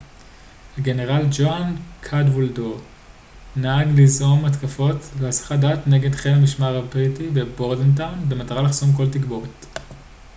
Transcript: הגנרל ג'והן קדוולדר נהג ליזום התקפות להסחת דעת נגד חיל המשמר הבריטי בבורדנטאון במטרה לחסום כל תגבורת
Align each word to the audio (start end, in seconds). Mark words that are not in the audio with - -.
הגנרל 0.77 1.25
ג'והן 1.37 1.75
קדוולדר 2.01 2.71
נהג 3.55 3.87
ליזום 3.95 4.45
התקפות 4.45 4.95
להסחת 5.21 5.59
דעת 5.59 5.87
נגד 5.87 6.15
חיל 6.15 6.31
המשמר 6.33 6.77
הבריטי 6.77 7.29
בבורדנטאון 7.29 8.29
במטרה 8.29 8.61
לחסום 8.61 8.93
כל 8.97 9.09
תגבורת 9.11 9.65